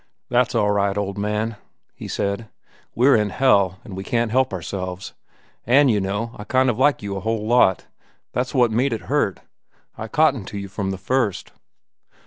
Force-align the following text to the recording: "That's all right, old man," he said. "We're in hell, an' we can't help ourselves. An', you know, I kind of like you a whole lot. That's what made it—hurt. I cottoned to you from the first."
"That's 0.29 0.55
all 0.55 0.71
right, 0.71 0.97
old 0.97 1.19
man," 1.19 1.57
he 1.93 2.07
said. 2.07 2.49
"We're 2.95 3.15
in 3.15 3.29
hell, 3.29 3.77
an' 3.85 3.93
we 3.93 4.03
can't 4.03 4.31
help 4.31 4.51
ourselves. 4.51 5.13
An', 5.67 5.89
you 5.89 6.01
know, 6.01 6.31
I 6.39 6.43
kind 6.43 6.71
of 6.71 6.79
like 6.79 7.03
you 7.03 7.15
a 7.15 7.19
whole 7.19 7.45
lot. 7.45 7.85
That's 8.33 8.55
what 8.55 8.71
made 8.71 8.93
it—hurt. 8.93 9.41
I 9.95 10.07
cottoned 10.07 10.47
to 10.47 10.57
you 10.57 10.69
from 10.69 10.89
the 10.89 10.97
first." 10.97 11.51